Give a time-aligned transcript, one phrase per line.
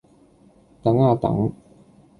[0.81, 1.53] 等呀等！